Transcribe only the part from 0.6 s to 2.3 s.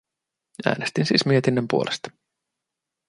Äänestin siis mietinnön puolesta.